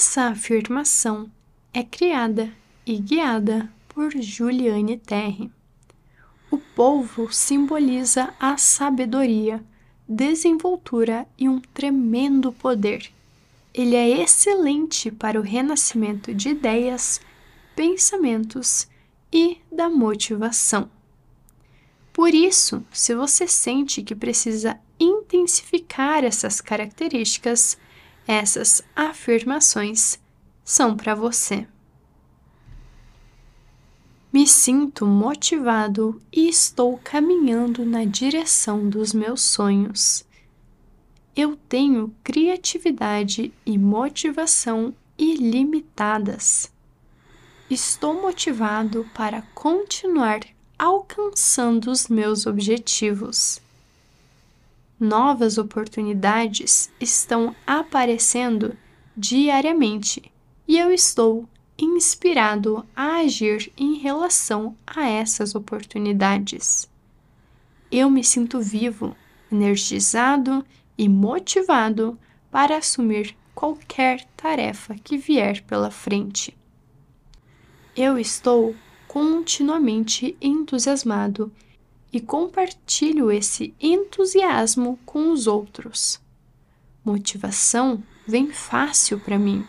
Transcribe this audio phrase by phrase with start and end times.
[0.00, 1.30] Essa afirmação
[1.74, 2.50] é criada
[2.86, 5.50] e guiada por Juliane Terre.
[6.50, 9.62] O polvo simboliza a sabedoria,
[10.08, 13.12] desenvoltura e um tremendo poder.
[13.74, 17.20] Ele é excelente para o renascimento de ideias,
[17.76, 18.88] pensamentos
[19.30, 20.90] e da motivação.
[22.10, 27.76] Por isso, se você sente que precisa intensificar essas características,
[28.30, 30.20] essas afirmações
[30.64, 31.66] são para você.
[34.32, 40.24] Me sinto motivado e estou caminhando na direção dos meus sonhos.
[41.34, 46.70] Eu tenho criatividade e motivação ilimitadas.
[47.68, 50.38] Estou motivado para continuar
[50.78, 53.60] alcançando os meus objetivos.
[55.00, 58.76] Novas oportunidades estão aparecendo
[59.16, 60.30] diariamente
[60.68, 66.86] e eu estou inspirado a agir em relação a essas oportunidades.
[67.90, 69.16] Eu me sinto vivo,
[69.50, 70.62] energizado
[70.98, 72.18] e motivado
[72.50, 76.54] para assumir qualquer tarefa que vier pela frente.
[77.96, 78.76] Eu estou
[79.08, 81.50] continuamente entusiasmado
[82.12, 86.20] e compartilho esse entusiasmo com os outros.
[87.04, 89.64] Motivação vem fácil para mim.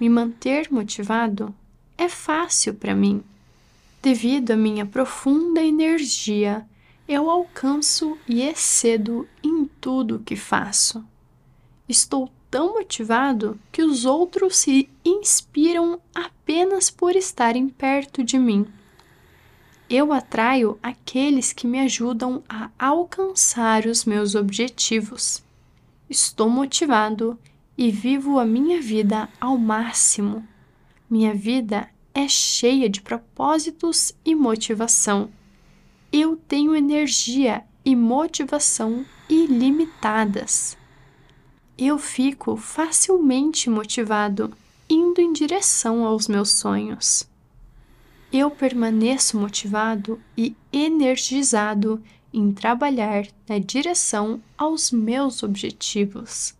[0.00, 1.54] Me manter motivado
[1.96, 3.22] é fácil para mim.
[4.02, 6.66] Devido à minha profunda energia,
[7.06, 11.04] eu alcanço e excedo em tudo que faço.
[11.88, 18.66] Estou tão motivado que os outros se inspiram apenas por estarem perto de mim.
[19.96, 25.40] Eu atraio aqueles que me ajudam a alcançar os meus objetivos.
[26.10, 27.38] Estou motivado
[27.78, 30.44] e vivo a minha vida ao máximo.
[31.08, 35.30] Minha vida é cheia de propósitos e motivação.
[36.12, 40.76] Eu tenho energia e motivação ilimitadas
[41.76, 44.52] eu fico facilmente motivado,
[44.88, 47.28] indo em direção aos meus sonhos.
[48.36, 52.02] Eu permaneço motivado e energizado
[52.32, 56.52] em trabalhar na direção aos meus objetivos.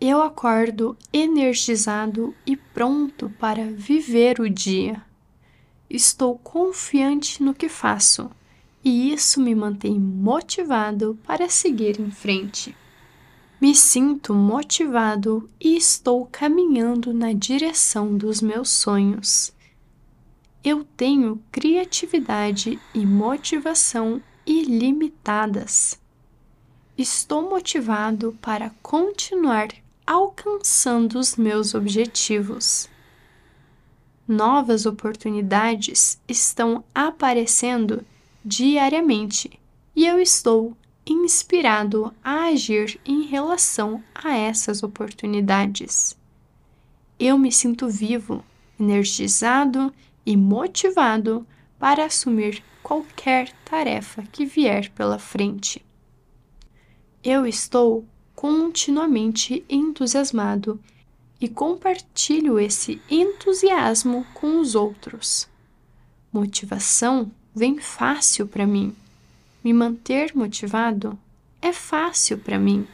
[0.00, 5.02] Eu acordo energizado e pronto para viver o dia.
[5.90, 8.30] Estou confiante no que faço
[8.84, 12.72] e isso me mantém motivado para seguir em frente.
[13.60, 19.57] Me sinto motivado e estou caminhando na direção dos meus sonhos.
[20.70, 25.98] Eu tenho criatividade e motivação ilimitadas.
[26.94, 29.68] Estou motivado para continuar
[30.06, 32.86] alcançando os meus objetivos.
[34.28, 38.04] Novas oportunidades estão aparecendo
[38.44, 39.58] diariamente
[39.96, 40.76] e eu estou
[41.06, 46.14] inspirado a agir em relação a essas oportunidades.
[47.18, 48.44] Eu me sinto vivo,
[48.78, 49.90] energizado
[50.28, 51.46] e motivado
[51.78, 55.82] para assumir qualquer tarefa que vier pela frente.
[57.24, 60.78] Eu estou continuamente entusiasmado
[61.40, 65.48] e compartilho esse entusiasmo com os outros.
[66.30, 68.94] Motivação vem fácil para mim
[69.64, 71.18] me manter motivado
[71.60, 72.86] é fácil para mim.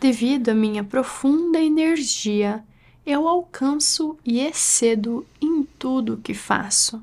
[0.00, 2.64] Devido à minha profunda energia,
[3.04, 5.26] eu alcanço e excedo
[5.62, 7.02] em tudo que faço.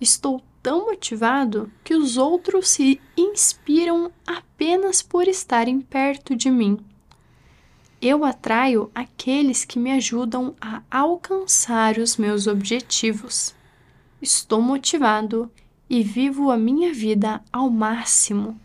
[0.00, 6.78] Estou tão motivado que os outros se inspiram apenas por estarem perto de mim.
[8.00, 13.54] Eu atraio aqueles que me ajudam a alcançar os meus objetivos.
[14.20, 15.50] Estou motivado
[15.88, 18.58] e vivo a minha vida ao máximo.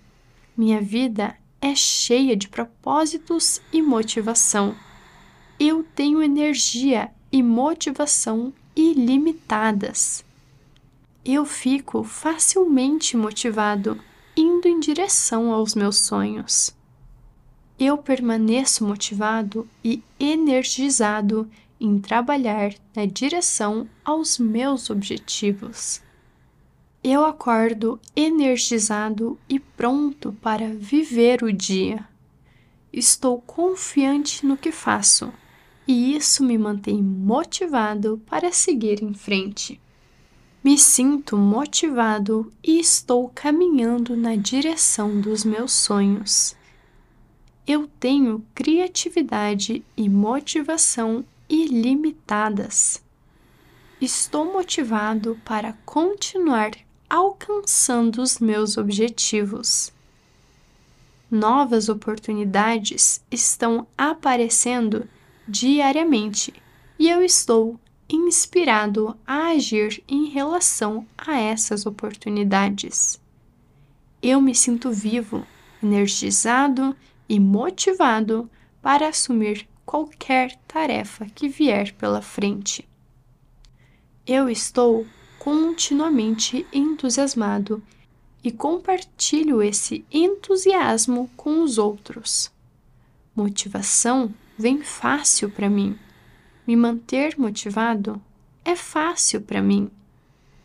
[0.56, 4.76] Minha vida é cheia de propósitos e motivação.
[5.60, 8.54] Eu tenho energia e motivação
[8.92, 10.24] ilimitadas.
[11.24, 14.00] Eu fico facilmente motivado,
[14.36, 16.76] indo em direção aos meus sonhos.
[17.80, 21.50] Eu permaneço motivado e energizado
[21.80, 26.02] em trabalhar na direção aos meus objetivos
[27.04, 32.08] eu acordo energizado e pronto para viver o dia.
[32.94, 35.34] Estou confiante no que faço
[35.88, 39.80] e isso me mantém motivado para seguir em frente.
[40.64, 46.56] Me sinto motivado e estou caminhando na direção dos meus sonhos.
[47.66, 53.04] Eu tenho criatividade e motivação ilimitadas.
[54.00, 56.72] Estou motivado para continuar
[57.10, 59.92] alcançando os meus objetivos.
[61.30, 65.10] Novas oportunidades estão aparecendo
[65.52, 66.54] diariamente
[66.98, 67.78] e eu estou
[68.10, 73.20] inspirado a agir em relação a essas oportunidades.
[74.22, 75.46] Eu me sinto vivo,
[75.84, 76.96] energizado
[77.28, 78.50] e motivado
[78.82, 82.88] para assumir qualquer tarefa que vier pela frente.
[84.26, 85.06] Eu estou
[85.40, 87.84] continuamente entusiasmado
[88.44, 92.52] e compartilho esse entusiasmo com os outros.
[93.36, 95.98] Motivação vem fácil para mim.
[96.68, 98.22] Me manter motivado
[98.64, 99.90] é fácil para mim.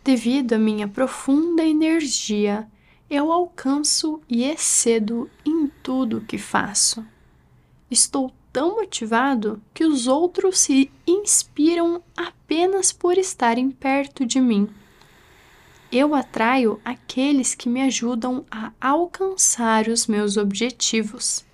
[0.04, 2.68] Devido à minha profunda energia,
[3.08, 7.04] eu alcanço e excedo em tudo que faço.
[7.90, 14.68] Estou tão motivado que os outros se inspiram apenas por estarem perto de mim.
[15.90, 21.44] Eu atraio aqueles que me ajudam a alcançar os meus objetivos.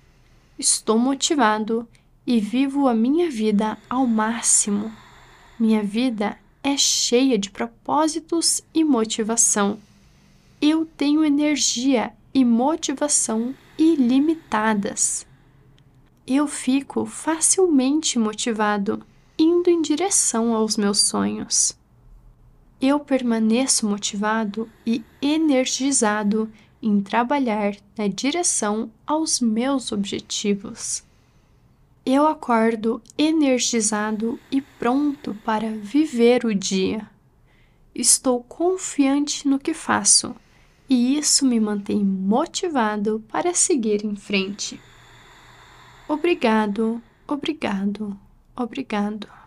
[0.59, 1.87] Estou motivado
[2.25, 4.91] e vivo a minha vida ao máximo.
[5.59, 9.77] Minha vida é cheia de propósitos e motivação.
[10.61, 15.27] Eu tenho energia e motivação ilimitadas.
[16.25, 19.05] Eu fico facilmente motivado,
[19.37, 21.77] indo em direção aos meus sonhos.
[22.79, 26.49] Eu permaneço motivado e energizado
[26.81, 31.03] em trabalhar na direção aos meus objetivos.
[32.05, 37.09] Eu acordo energizado e pronto para viver o dia.
[37.95, 40.35] Estou confiante no que faço
[40.89, 44.81] e isso me mantém motivado para seguir em frente.
[46.05, 48.19] Obrigado, obrigado,
[48.53, 49.42] obrigado.